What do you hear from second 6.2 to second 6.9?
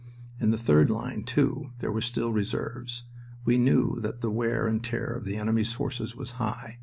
high.